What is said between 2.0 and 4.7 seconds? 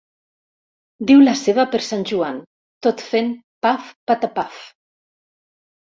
Joan, tot fent paf patapaf.